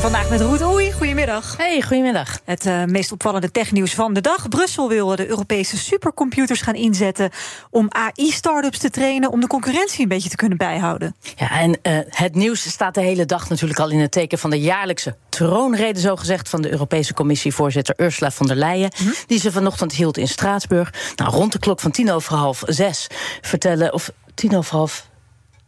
[0.00, 0.92] Vandaag met Roet Oei.
[0.92, 1.56] Goedemiddag.
[1.56, 2.38] Hey, goedemiddag.
[2.44, 4.48] Het uh, meest opvallende technieuws van de dag.
[4.48, 7.30] Brussel wil de Europese supercomputers gaan inzetten
[7.70, 11.16] om AI-startups te trainen om de concurrentie een beetje te kunnen bijhouden.
[11.36, 14.50] Ja, en uh, het nieuws staat de hele dag natuurlijk al in het teken van
[14.50, 19.04] de jaarlijkse troonrede, zogezegd, van de Europese Commissievoorzitter Ursula von der Leyen, hm?
[19.26, 20.92] die ze vanochtend hield in Straatsburg.
[21.16, 23.06] Nou, rond de klok van tien over half zes
[23.40, 25.09] vertellen, of tien over half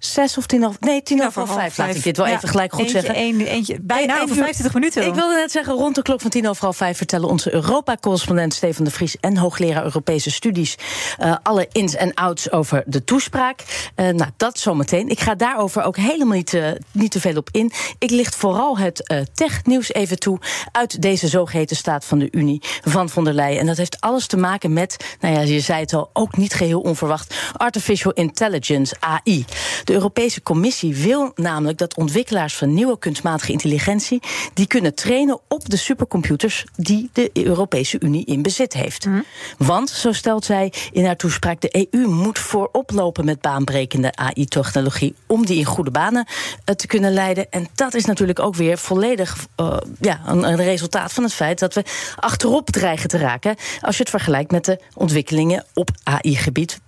[0.04, 0.80] zes of tien of...
[0.80, 1.78] Nee, tien over half vijf.
[1.78, 3.24] Laat ik dit wel even gelijk goed eentje, zeggen.
[3.24, 5.06] Een, eentje, bijna over 25 minuten.
[5.06, 6.96] Ik wilde net zeggen, rond de klok van tien over half vijf...
[6.96, 9.16] vertellen onze Europa-correspondent Stefan de Vries...
[9.20, 10.76] en hoogleraar Europese studies...
[11.20, 13.64] Uh, alle ins en outs over de toespraak.
[13.96, 15.08] Uh, nou, dat zometeen.
[15.08, 17.72] Ik ga daarover ook helemaal niet, uh, niet te veel op in.
[17.98, 20.38] Ik licht vooral het technieuws even toe...
[20.72, 23.60] uit deze zogeheten staat van de Unie van von der Leyen.
[23.60, 26.10] En dat heeft alles te maken met, nou ja, je zei het al...
[26.12, 29.44] ook niet geheel onverwacht, artificial intelligence, AI...
[29.84, 34.22] De de Europese Commissie wil namelijk dat ontwikkelaars van nieuwe kunstmatige intelligentie
[34.54, 39.06] die kunnen trainen op de supercomputers die de Europese Unie in bezit heeft.
[39.06, 39.24] Mm.
[39.58, 45.14] Want, zo stelt zij in haar toespraak, de EU moet voorop lopen met baanbrekende AI-technologie
[45.26, 47.46] om die in goede banen uh, te kunnen leiden.
[47.50, 51.58] En dat is natuurlijk ook weer volledig uh, ja, een, een resultaat van het feit
[51.58, 51.84] dat we
[52.16, 56.80] achterop dreigen te raken als je het vergelijkt met de ontwikkelingen op AI-gebied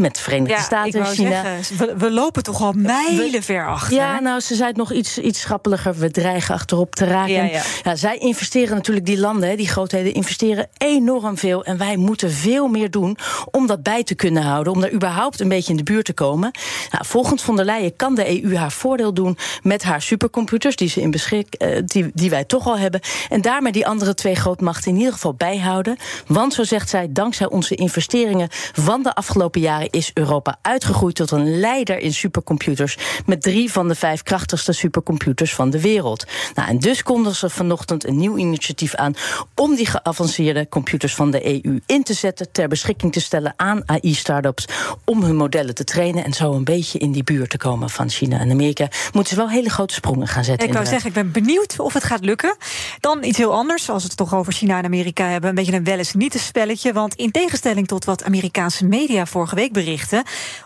[0.00, 1.42] met de Verenigde ja, Staten en China.
[1.42, 3.96] Zeggen, we, we, lopen toch al mijlen ver achter.
[3.96, 5.94] Ja, nou, ze zei het nog iets, iets schappeliger.
[5.94, 7.32] We dreigen achterop te raken.
[7.32, 7.62] Ja, ja.
[7.82, 11.64] ja zij investeren natuurlijk, die landen, die grootheden, investeren enorm veel.
[11.64, 13.16] En wij moeten veel meer doen
[13.50, 14.72] om dat bij te kunnen houden.
[14.72, 16.50] Om daar überhaupt een beetje in de buurt te komen.
[16.90, 20.88] Nou, volgens von der Leyen kan de EU haar voordeel doen met haar supercomputers, die,
[20.88, 23.00] ze in beschik, uh, die, die wij toch al hebben.
[23.28, 25.96] En daarmee die andere twee grootmachten in ieder geval bijhouden.
[26.26, 31.30] Want, zo zegt zij, dankzij onze investeringen van de afgelopen jaren is Europa uitgegroeid tot
[31.30, 32.96] een leider in supercomputers.
[33.26, 36.24] Met drie van de vijf krachtigste supercomputers van de wereld.
[36.54, 39.14] Nou, en dus konden ze vanochtend een nieuw initiatief aan
[39.54, 43.82] om die geavanceerde computers van de EU in te zetten, ter beschikking te stellen aan
[43.86, 44.64] AI-startups.
[45.04, 48.10] Om hun modellen te trainen en zo een beetje in die buurt te komen van
[48.10, 48.88] China en Amerika.
[49.12, 50.68] Moeten ze wel hele grote sprongen gaan zetten.
[50.68, 52.56] Ik wou zeggen, ik ben benieuwd of het gaat lukken.
[53.00, 55.48] Dan iets heel anders, als we het toch over China en Amerika hebben.
[55.48, 56.92] Een beetje een wel eens niet een spelletje.
[56.92, 60.22] Want in tegenstelling tot wat Amerikaanse media vorige week berichten,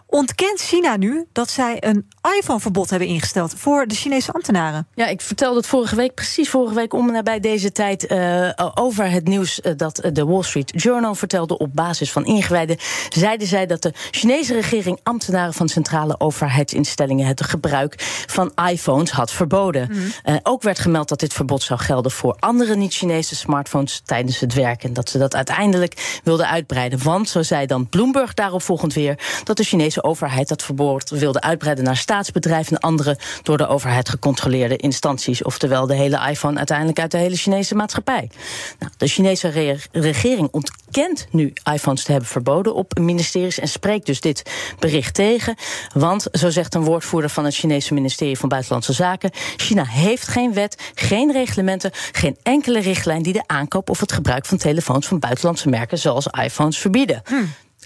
[0.07, 2.09] ontkent China nu dat zij een
[2.39, 4.87] iPhone-verbod hebben ingesteld voor de Chinese ambtenaren.
[4.95, 9.11] Ja, ik vertelde het vorige week, precies vorige week om nabij deze tijd, uh, over
[9.11, 12.77] het nieuws dat de Wall Street Journal vertelde op basis van ingewijden.
[13.09, 17.95] Zeiden zij dat de Chinese regering ambtenaren van centrale overheidsinstellingen het gebruik
[18.27, 19.89] van iPhones had verboden.
[19.93, 19.99] Mm.
[20.25, 24.55] Uh, ook werd gemeld dat dit verbod zou gelden voor andere niet-Chinese smartphones tijdens het
[24.55, 24.85] werk.
[24.85, 27.03] En dat ze dat uiteindelijk wilden uitbreiden.
[27.03, 29.02] Want, zo zei dan Bloomberg daarop volgend weer,
[29.45, 34.09] dat de Chinese overheid dat verbod wilde uitbreiden naar staatsbedrijven en andere door de overheid
[34.09, 35.43] gecontroleerde instanties.
[35.43, 38.31] Oftewel de hele iPhone uiteindelijk uit de hele Chinese maatschappij.
[38.79, 44.07] Nou, de Chinese re regering ontkent nu iPhones te hebben verboden op ministeries en spreekt
[44.07, 45.55] dus dit bericht tegen.
[45.95, 50.55] Want, zo zegt een woordvoerder van het Chinese ministerie van Buitenlandse Zaken, China heeft geen
[50.55, 55.19] wet, geen reglementen, geen enkele richtlijn die de aankoop of het gebruik van telefoons van
[55.19, 57.23] buitenlandse merken zoals iPhones verbieden.
[57.25, 57.35] Hm.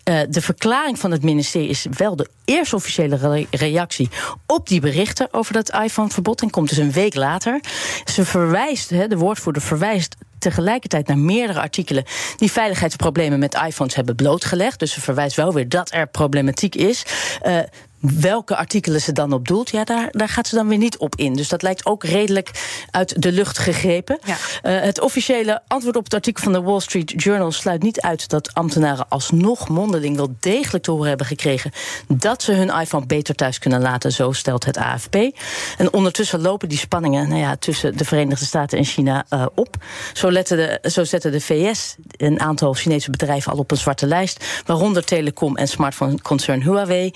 [0.08, 4.08] Uh, de verklaring van het ministerie is wel de eerste officiële re reactie
[4.46, 6.42] op die berichten over dat iPhone-verbod.
[6.42, 7.60] En komt dus een week later.
[8.04, 12.04] Ze verwijst, he, de woordvoerder verwijst tegelijkertijd naar meerdere artikelen
[12.36, 14.78] die veiligheidsproblemen met iPhones hebben blootgelegd.
[14.78, 17.02] Dus ze verwijst wel weer dat er problematiek is.
[17.46, 17.58] Uh,
[18.14, 21.14] welke artikelen ze dan op doelt, ja, daar, daar gaat ze dan weer niet op
[21.16, 21.34] in.
[21.34, 22.50] Dus dat lijkt ook redelijk
[22.90, 24.18] uit de lucht gegrepen.
[24.24, 24.36] Ja.
[24.62, 28.28] Uh, het officiële antwoord op het artikel van de Wall Street Journal sluit niet uit
[28.28, 31.70] dat ambtenaren alsnog mondeling wel degelijk te horen hebben gekregen
[32.08, 35.14] dat ze hun iPhone beter thuis kunnen laten, zo stelt het AFP.
[35.78, 39.76] En ondertussen lopen die spanningen nou ja, tussen de Verenigde Staten en China uh, op.
[40.12, 44.44] Zo, de, zo zetten de VS een aantal Chinese bedrijven al op een zwarte lijst,
[44.66, 47.10] waaronder telecom en smartphone concern Huawei.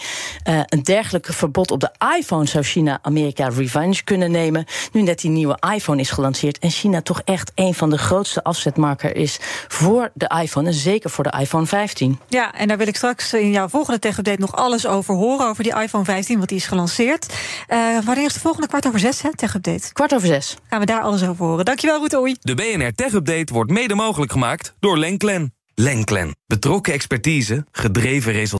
[0.49, 4.65] Uh, een dergelijk verbod op de iPhone zou China Amerika revenge kunnen nemen.
[4.93, 8.43] Nu net die nieuwe iPhone is gelanceerd en China toch echt een van de grootste
[8.43, 9.39] afzetmarker is
[9.69, 12.19] voor de iPhone en zeker voor de iPhone 15.
[12.29, 15.63] Ja, en daar wil ik straks in jouw volgende tech-update nog alles over horen, over
[15.63, 17.35] die iPhone 15, want die is gelanceerd.
[17.69, 19.93] Uh, wanneer is de volgende kwart over zes, hè, tech-update?
[19.93, 20.57] Kwart over zes.
[20.69, 21.65] Gaan we daar alles over horen.
[21.65, 22.37] Dankjewel, Roet Oei.
[22.41, 25.55] De BNR Tech-update wordt mede mogelijk gemaakt door Lenklen.
[25.75, 26.37] Lenklen.
[26.47, 28.60] Betrokken expertise, gedreven resultaten.